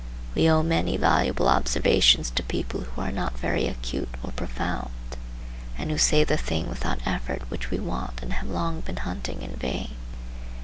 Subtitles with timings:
[0.33, 4.89] We owe many valuable observations to people who are not very acute or profound,
[5.77, 9.43] and who say the thing without effort which we want and have long been hunting
[9.43, 9.91] in vain.